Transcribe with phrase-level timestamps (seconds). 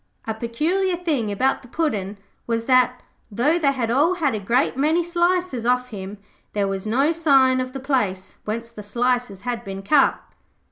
[0.25, 2.17] A peculiar thing about the Puddin'
[2.47, 6.17] was that, though they had all had a great many slices off him,
[6.53, 10.19] there was no sign of the place whence the slices had been cut.